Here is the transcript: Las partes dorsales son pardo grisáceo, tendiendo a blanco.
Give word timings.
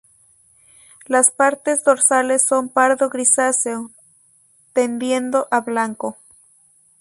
Las 1.05 1.29
partes 1.29 1.83
dorsales 1.83 2.41
son 2.41 2.69
pardo 2.69 3.07
grisáceo, 3.11 3.91
tendiendo 4.73 5.47
a 5.51 5.59
blanco. 5.61 6.17